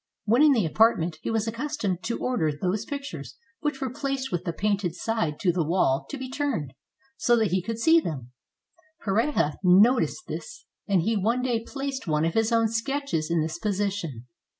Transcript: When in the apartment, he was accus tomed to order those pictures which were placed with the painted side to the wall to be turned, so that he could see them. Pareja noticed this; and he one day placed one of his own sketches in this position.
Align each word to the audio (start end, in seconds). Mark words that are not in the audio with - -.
When 0.25 0.41
in 0.41 0.53
the 0.53 0.65
apartment, 0.65 1.19
he 1.21 1.29
was 1.29 1.45
accus 1.45 1.77
tomed 1.77 2.01
to 2.05 2.17
order 2.17 2.51
those 2.51 2.85
pictures 2.85 3.37
which 3.59 3.79
were 3.79 3.93
placed 3.93 4.31
with 4.31 4.45
the 4.45 4.51
painted 4.51 4.95
side 4.95 5.39
to 5.41 5.51
the 5.51 5.63
wall 5.63 6.07
to 6.09 6.17
be 6.17 6.27
turned, 6.27 6.73
so 7.17 7.35
that 7.35 7.51
he 7.51 7.61
could 7.61 7.77
see 7.77 7.99
them. 7.99 8.31
Pareja 9.05 9.57
noticed 9.63 10.23
this; 10.27 10.65
and 10.87 11.03
he 11.03 11.15
one 11.15 11.43
day 11.43 11.63
placed 11.63 12.07
one 12.07 12.25
of 12.25 12.33
his 12.33 12.51
own 12.51 12.67
sketches 12.67 13.29
in 13.29 13.43
this 13.43 13.59
position. 13.59 14.25